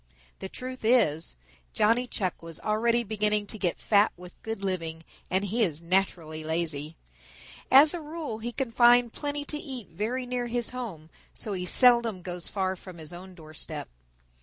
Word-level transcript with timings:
The 0.39 0.49
truth 0.49 0.83
is, 0.83 1.35
Johnny 1.75 2.07
Chuck 2.07 2.41
was 2.41 2.59
already 2.59 3.03
beginning 3.03 3.45
to 3.45 3.59
get 3.59 3.77
fat 3.77 4.11
with 4.17 4.41
good 4.41 4.63
living 4.63 5.03
and 5.29 5.45
he 5.45 5.61
is 5.61 5.79
naturally 5.79 6.43
lazy. 6.43 6.95
As 7.69 7.93
a 7.93 8.01
rule 8.01 8.39
he 8.39 8.51
can 8.51 8.71
find 8.71 9.13
plenty 9.13 9.45
to 9.45 9.59
eat 9.59 9.89
very 9.89 10.25
near 10.25 10.47
his 10.47 10.69
home, 10.69 11.11
so 11.35 11.53
he 11.53 11.67
seldom 11.67 12.23
goes 12.23 12.47
far 12.47 12.75
from 12.75 12.97
his 12.97 13.13
own 13.13 13.35
doorstep. 13.35 13.89